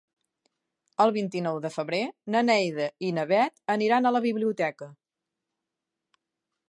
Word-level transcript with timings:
El 1.03 1.11
vint-i-nou 1.17 1.59
de 1.65 1.69
febrer 1.75 1.99
na 2.35 2.41
Neida 2.47 2.87
i 3.09 3.11
na 3.19 3.27
Bet 3.33 3.63
aniran 3.75 4.09
a 4.09 4.13
la 4.17 4.23
biblioteca. 4.27 4.93